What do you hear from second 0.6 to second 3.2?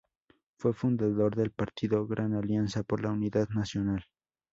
fundador del partido Gran Alianza por la